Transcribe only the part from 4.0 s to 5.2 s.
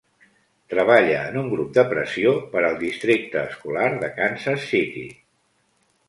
de Kansas City.